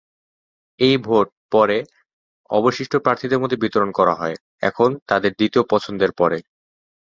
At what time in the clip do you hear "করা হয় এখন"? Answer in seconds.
3.91-4.89